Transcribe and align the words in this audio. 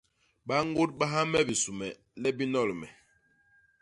Ba 0.47 0.55
ñôdbaha 0.71 1.19
me 1.31 1.39
bisume 1.47 1.87
le 2.21 2.29
bi 2.37 2.45
nol 2.53 2.69
me. 2.79 2.87